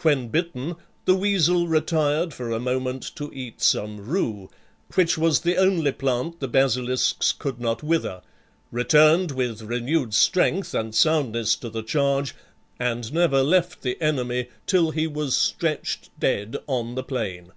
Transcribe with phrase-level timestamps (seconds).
[0.00, 4.48] When bitten, the weasel retired for a moment to eat some rue,
[4.94, 8.22] which was the only plant the basilisks could not wither,
[8.72, 12.34] returned with renewed strength and soundness to the charge,
[12.80, 17.52] and never left the enemy till he was stretched dead on the plain.